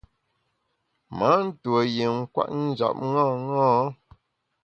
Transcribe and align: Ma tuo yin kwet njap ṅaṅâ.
Ma 1.17 1.31
tuo 1.61 1.79
yin 1.95 2.17
kwet 2.33 2.49
njap 2.63 2.97
ṅaṅâ. 3.13 3.67